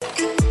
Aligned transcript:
Thank 0.00 0.40
you. 0.42 0.47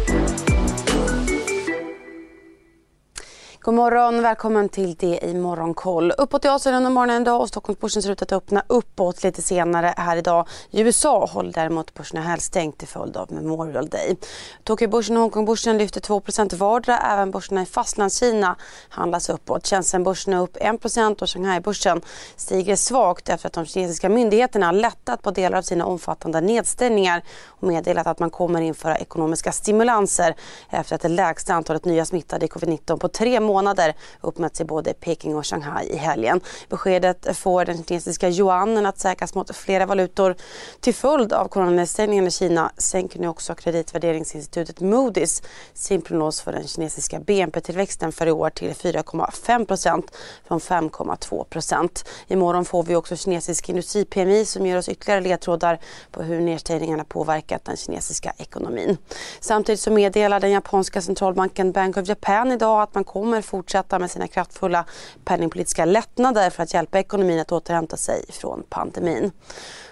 God 3.67 3.75
morgon, 3.75 4.21
välkommen 4.21 4.69
till 4.69 4.95
det 4.95 5.19
i 5.23 5.33
Morgonkoll. 5.33 6.11
Uppåt 6.11 6.45
i 6.45 6.47
Asien 6.47 6.75
under 6.75 6.89
morgonen 6.89 7.21
idag 7.21 7.41
och 7.41 7.47
Stockholmsbörsen 7.47 8.01
ser 8.01 8.11
ut 8.11 8.21
att 8.21 8.31
öppna 8.31 8.63
uppåt 8.67 9.23
lite 9.23 9.41
senare 9.41 9.93
här 9.97 10.17
idag. 10.17 10.47
I 10.71 10.81
USA 10.81 11.25
håller 11.25 11.53
däremot 11.53 11.93
börserna 11.93 12.21
helstängt 12.21 12.77
till 12.77 12.87
följd 12.87 13.17
av 13.17 13.31
Memorial 13.31 13.87
Day. 13.89 14.17
Tokyobörsen 14.63 15.17
och 15.17 15.21
Hongkongbörsen 15.21 15.77
lyfter 15.77 16.01
2% 16.01 16.55
vardera. 16.55 16.97
Även 16.97 17.31
börserna 17.31 17.61
i 17.61 17.65
Fastlandskina 17.65 18.55
handlas 18.89 19.29
uppåt. 19.29 19.67
Shenzhenbörsen 19.67 20.33
är 20.33 20.41
upp 20.41 20.57
1% 20.57 21.21
och 21.21 21.29
Shanghaibörsen 21.29 22.01
stiger 22.35 22.75
svagt 22.75 23.29
efter 23.29 23.47
att 23.47 23.53
de 23.53 23.65
kinesiska 23.65 24.09
myndigheterna 24.09 24.71
lättat 24.71 25.21
på 25.21 25.31
delar 25.31 25.57
av 25.57 25.61
sina 25.61 25.85
omfattande 25.85 26.41
nedstängningar 26.41 27.23
och 27.47 27.67
meddelat 27.67 28.07
att 28.07 28.19
man 28.19 28.29
kommer 28.29 28.61
införa 28.61 28.97
ekonomiska 28.97 29.51
stimulanser 29.51 30.35
efter 30.69 30.95
att 30.95 31.01
det 31.01 31.09
lägsta 31.09 31.53
antalet 31.53 31.85
nya 31.85 32.05
smittade 32.05 32.45
i 32.45 32.49
covid-19 32.49 32.97
på 32.97 33.07
tre 33.07 33.39
månader 33.39 33.56
månader 33.57 33.95
uppmätts 34.21 34.61
i 34.61 34.65
både 34.65 34.93
Peking 34.93 35.35
och 35.35 35.45
Shanghai 35.45 35.89
i 35.89 35.95
helgen. 35.97 36.41
Beskedet 36.69 37.37
får 37.37 37.65
den 37.65 37.83
kinesiska 37.83 38.29
yuanen 38.29 38.85
att 38.85 38.99
säkras 38.99 39.35
mot 39.35 39.55
flera 39.55 39.85
valutor. 39.85 40.35
Till 40.79 40.93
följd 40.93 41.33
av 41.33 41.47
coronanedstängningen 41.47 42.27
i 42.27 42.31
Kina 42.31 42.71
sänker 42.77 43.19
nu 43.19 43.27
också 43.27 43.55
kreditvärderingsinstitutet 43.55 44.79
Moody's 44.79 45.43
sin 45.73 46.01
prognos 46.01 46.41
för 46.41 46.51
den 46.51 46.67
kinesiska 46.67 47.19
BNP-tillväxten 47.19 48.11
för 48.11 48.27
i 48.27 48.31
år 48.31 48.49
till 48.49 48.71
4,5% 48.71 50.03
från 50.47 50.59
5,2% 50.59 52.05
Imorgon 52.27 52.65
får 52.65 52.83
vi 52.83 52.95
också 52.95 53.15
kinesisk 53.15 53.69
industri-PMI 53.69 54.45
som 54.45 54.65
ger 54.65 54.77
oss 54.77 54.89
ytterligare 54.89 55.21
ledtrådar 55.21 55.79
på 56.11 56.23
hur 56.23 56.41
nedstängningarna 56.41 57.03
påverkat 57.03 57.65
den 57.65 57.77
kinesiska 57.77 58.33
ekonomin. 58.37 58.97
Samtidigt 59.39 59.79
så 59.79 59.91
meddelar 59.91 60.39
den 60.39 60.51
japanska 60.51 61.01
centralbanken 61.01 61.71
Bank 61.71 61.97
of 61.97 62.07
Japan 62.07 62.51
idag 62.51 62.81
att 62.81 62.95
man 62.95 63.03
kommer 63.03 63.36
fortsätta 63.41 63.99
med 63.99 64.11
sina 64.11 64.27
kraftfulla 64.27 64.85
penningpolitiska 65.25 65.85
lättnader 65.85 66.49
för 66.49 66.63
att 66.63 66.73
hjälpa 66.73 66.99
ekonomin 66.99 67.39
att 67.39 67.51
återhämta 67.51 67.97
sig 67.97 68.25
från 68.29 68.63
pandemin. 68.69 69.31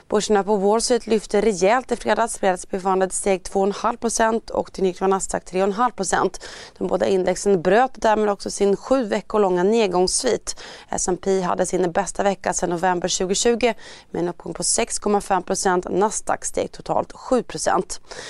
Börserna 0.10 0.44
på 0.44 0.56
Wall 0.56 0.82
Street 0.82 1.08
lyfte 1.08 1.42
rejält 1.42 1.92
i 1.92 1.96
fredags. 1.96 2.38
Fredagsbefallande 2.38 3.10
steg 3.10 3.42
2,5% 3.42 4.52
och 4.52 4.74
till 4.74 4.84
nytt 4.84 5.02
var 5.02 5.08
Nasdaq 5.08 5.44
3,5% 5.44 6.42
De 6.78 6.88
båda 6.88 7.06
indexen 7.06 7.62
bröt 7.62 7.92
därmed 7.96 8.30
också 8.30 8.52
sin 8.52 8.76
sju 8.76 9.04
veckor 9.04 9.40
långa 9.40 9.64
nedgångssvit. 9.64 10.56
S&P 10.90 11.42
hade 11.42 11.66
sin 11.66 11.92
bästa 11.92 12.24
vecka 12.24 12.54
sedan 12.54 12.70
november 12.70 13.18
2020 13.18 13.74
med 14.12 14.22
en 14.22 14.30
uppgång 14.30 14.54
på 14.54 14.64
6,5% 14.64 15.90
Nasdaq 15.90 16.46
steg 16.46 16.72
totalt 16.72 17.12
7 17.14 17.44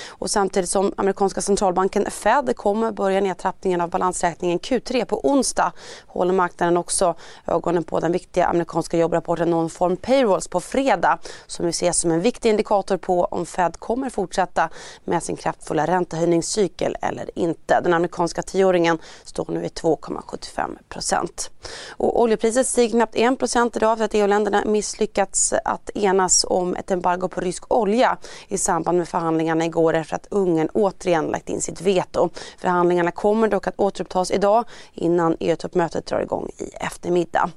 och 0.09 0.29
Samtidigt 0.29 0.69
som 0.69 0.93
amerikanska 0.97 1.41
centralbanken 1.41 2.11
Fed 2.11 2.55
kommer 2.55 2.91
börja 2.91 3.21
nedtrappningen 3.21 3.81
av 3.81 3.89
balansräkningen 3.89 4.59
Q3 4.59 5.05
på 5.05 5.29
onsdag 5.29 5.73
håller 6.07 6.33
marknaden 6.33 6.77
också 6.77 7.15
ögonen 7.47 7.83
på 7.83 7.99
den 7.99 8.11
viktiga 8.11 8.45
amerikanska 8.45 8.97
jobbrapporten 8.97 9.49
Non-Form 9.49 9.97
Payrolls 9.97 10.47
på 10.47 10.59
fredag 10.59 11.19
som 11.47 11.64
som 11.65 11.67
vi 11.67 11.71
ses 11.87 11.99
som 11.99 12.11
en 12.11 12.21
viktig 12.21 12.49
indikator 12.49 12.97
på 12.97 13.25
om 13.25 13.45
Fed 13.45 13.79
kommer 13.79 14.09
fortsätta 14.09 14.69
med 15.03 15.23
sin 15.23 15.35
kraftfulla 15.35 15.87
räntehöjningscykel 15.87 16.97
eller 17.01 17.29
inte. 17.35 17.81
Den 17.83 17.93
amerikanska 17.93 18.41
tioåringen 18.41 18.97
står 19.23 19.45
nu 19.49 19.65
i 19.65 19.67
2,75 19.67 20.77
procent. 20.89 21.51
oljepriset 21.97 22.67
stiger 22.67 22.89
knappt 22.89 23.15
1 23.15 23.39
procent 23.39 23.75
idag 23.75 23.97
för 23.97 24.05
att 24.05 24.13
EU-länderna 24.13 24.63
misslyckats 24.65 25.53
att 25.65 25.89
enas 25.95 26.45
om 26.49 26.75
ett 26.75 26.91
embargo 26.91 27.27
på 27.27 27.41
rysk 27.41 27.71
olja 27.71 28.17
i 28.47 28.57
samband 28.57 28.97
med 28.97 29.07
förhandlingarna 29.07 29.65
igår 29.65 29.93
efter 29.93 30.15
att 30.15 30.27
Ungern 30.29 30.69
återigen 30.73 31.25
lagt 31.25 31.49
in 31.49 31.61
sitt 31.61 31.81
veto. 31.81 32.29
Förhandlingarna 32.57 33.11
kommer 33.11 33.47
dock 33.47 33.67
att 33.67 33.79
återupptas 33.79 34.31
idag 34.31 34.65
innan 34.93 35.37
EU-toppmötet 35.39 36.05
drar 36.05 36.19
igång 36.19 36.49
i 36.57 36.69
eftermiddag. 36.85 37.49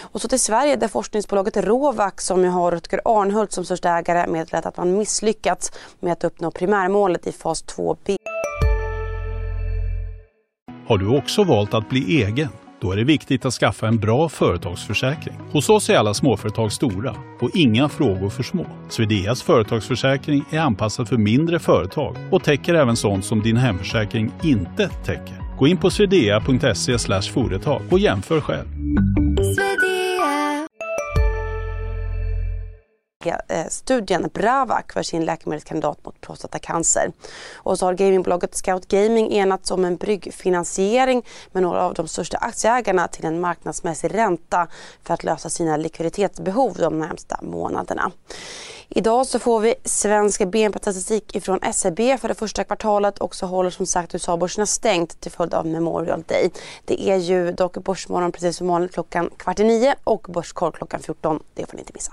Och 0.00 0.20
så 0.20 0.28
till 0.28 0.40
Sverige 0.40 0.76
där 0.76 0.88
forskningsbolaget 0.88 1.56
Rovac 1.56 2.14
som 2.16 2.44
ju 2.44 2.48
har 2.48 2.76
Rutger 2.76 3.00
Arnhult 3.04 3.55
som 3.56 3.64
största 3.64 3.98
ägare 3.98 4.26
meddelat 4.26 4.66
att 4.66 4.76
man 4.76 4.98
misslyckats 4.98 5.72
med 6.00 6.12
att 6.12 6.24
uppnå 6.24 6.50
primärmålet 6.50 7.26
i 7.26 7.32
fas 7.32 7.64
2B. 7.64 8.16
Har 10.88 10.98
du 10.98 11.18
också 11.18 11.44
valt 11.44 11.74
att 11.74 11.88
bli 11.88 12.22
egen? 12.22 12.48
Då 12.80 12.92
är 12.92 12.96
det 12.96 13.04
viktigt 13.04 13.44
att 13.44 13.52
skaffa 13.52 13.88
en 13.88 13.98
bra 13.98 14.28
företagsförsäkring. 14.28 15.34
Hos 15.52 15.68
oss 15.68 15.90
är 15.90 15.96
alla 15.96 16.14
småföretag 16.14 16.72
stora 16.72 17.16
och 17.40 17.50
inga 17.54 17.88
frågor 17.88 18.30
för 18.30 18.42
små. 18.42 18.66
Swedeas 18.88 19.42
företagsförsäkring 19.42 20.44
är 20.50 20.60
anpassad 20.60 21.08
för 21.08 21.16
mindre 21.16 21.58
företag 21.58 22.16
och 22.30 22.44
täcker 22.44 22.74
även 22.74 22.96
sånt 22.96 23.24
som 23.24 23.42
din 23.42 23.56
hemförsäkring 23.56 24.32
inte 24.42 24.88
täcker. 24.88 25.56
Gå 25.58 25.66
in 25.66 25.76
på 25.76 25.90
swedea.se 25.90 26.98
företag 27.32 27.82
och 27.90 27.98
jämför 27.98 28.40
själv. 28.40 28.66
Eh, 33.28 33.66
studien 33.68 34.30
Bravac 34.34 34.84
för 34.92 35.02
sin 35.02 35.24
läkemedelskandidat 35.24 36.04
mot 36.04 36.20
prostatacancer. 36.20 37.12
Och 37.54 37.78
så 37.78 37.86
har 37.86 37.94
gamingbolaget 37.94 38.54
Scout 38.54 38.88
Gaming 38.88 39.32
enats 39.32 39.70
om 39.70 39.84
en 39.84 39.96
bryggfinansiering 39.96 41.22
med 41.52 41.62
några 41.62 41.82
av 41.82 41.94
de 41.94 42.08
största 42.08 42.36
aktieägarna 42.36 43.08
till 43.08 43.24
en 43.24 43.40
marknadsmässig 43.40 44.14
ränta 44.14 44.68
för 45.02 45.14
att 45.14 45.24
lösa 45.24 45.50
sina 45.50 45.76
likviditetsbehov 45.76 46.76
de 46.78 46.98
närmsta 46.98 47.38
månaderna. 47.42 48.12
Idag 48.88 49.26
så 49.26 49.38
får 49.38 49.60
vi 49.60 49.74
svensk 49.84 50.46
BNP-statistik 50.46 51.44
från 51.44 51.72
SEB 51.72 51.98
för 52.20 52.28
det 52.28 52.34
första 52.34 52.64
kvartalet 52.64 53.18
och 53.18 53.34
så 53.34 53.46
håller 53.46 53.70
som 53.70 53.86
sagt 53.86 54.14
USA-börserna 54.14 54.66
stängt 54.66 55.20
till 55.20 55.32
följd 55.32 55.54
av 55.54 55.66
Memorial 55.66 56.22
Day. 56.26 56.50
Det 56.84 57.10
är 57.10 57.16
ju 57.16 57.52
dock 57.52 57.76
Börsmorgon 57.76 58.32
precis 58.32 58.56
som 58.56 58.66
vanligt 58.66 58.92
klockan 58.92 59.30
kvart 59.36 59.60
i 59.60 59.64
nio 59.64 59.94
och 60.04 60.26
Börskoll 60.28 60.72
klockan 60.72 61.00
14. 61.00 61.42
Det 61.54 61.66
får 61.66 61.76
ni 61.76 61.80
inte 61.80 61.92
missa. 61.94 62.12